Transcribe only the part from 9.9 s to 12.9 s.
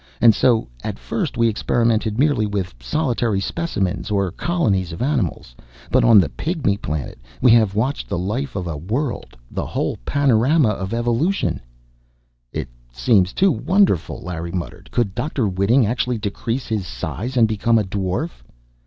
panorama of evolution ""It